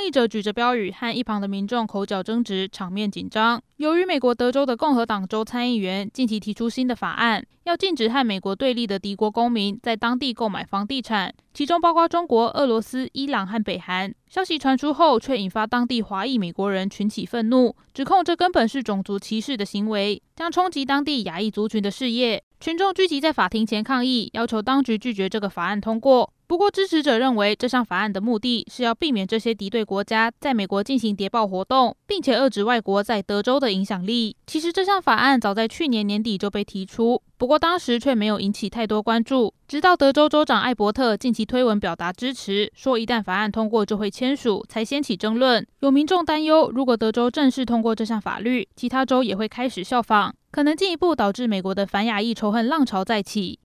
[0.00, 3.62] 抗议者举着标语和一旁的民众口角争执，场面紧张。
[3.76, 14.10] 由于美国德州的共和党州参议员近期提出新的法案，要禁止和美国对立的敌国公民在当地购买房地产，其中包括中国、俄罗斯、伊朗和北韩。
[14.26, 22.42] 消息传出后，却引发当地华裔美国人群起愤怒，指控这根本是种族歧视的行为，将冲击当地亚裔族群的事业。
[22.58, 26.32] 群众聚集在法庭前抗议，要求当局拒绝这个法案通过。
[26.50, 34.36] 不过，支持者认为这项法案的目的是要避免这些敌对国家在美国进行谍报活动，并且遏制外国在德州的影响力。
[34.48, 39.54] 其实，这项法案早在去年年底就被提出，不过当时却没有引起太多关注。
[39.68, 45.64] 直到德州州长艾伯特近期推文表达支持，说一旦法案通过就会签署，才掀起争论。
[45.78, 53.56] 有民众担忧，如果德州正式通过这项法律，其他州也会开始效仿，可能进一步导致美国的反亚裔仇恨浪潮再起。